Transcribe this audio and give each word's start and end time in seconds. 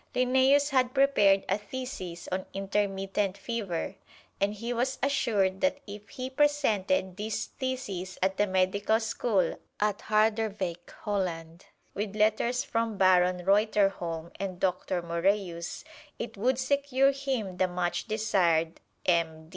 Linnæus 0.15 0.71
had 0.71 0.95
prepared 0.95 1.45
a 1.47 1.59
thesis 1.59 2.27
on 2.31 2.47
intermittent 2.55 3.37
fever, 3.37 3.93
and 4.39 4.55
he 4.55 4.73
was 4.73 4.97
assured 5.03 5.61
that 5.61 5.77
if 5.85 6.09
he 6.09 6.27
presented 6.27 7.15
this 7.17 7.45
thesis 7.45 8.17
at 8.19 8.37
the 8.37 8.47
medical 8.47 8.99
school 8.99 9.59
at 9.79 10.01
Harderwijk, 10.01 10.89
Holland, 11.03 11.65
with 11.93 12.15
letters 12.15 12.63
from 12.63 12.97
Baron 12.97 13.45
Reuterholm 13.45 14.31
and 14.39 14.59
Doctor 14.59 15.03
Moræus, 15.03 15.83
it 16.17 16.35
would 16.35 16.57
secure 16.57 17.11
him 17.11 17.57
the 17.57 17.67
much 17.67 18.07
desired 18.07 18.79
M. 19.05 19.49